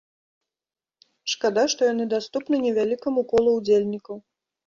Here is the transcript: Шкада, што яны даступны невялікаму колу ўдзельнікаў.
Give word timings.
Шкада, 1.33 1.65
што 1.73 1.81
яны 1.93 2.07
даступны 2.15 2.55
невялікаму 2.65 3.27
колу 3.35 3.49
ўдзельнікаў. 3.59 4.15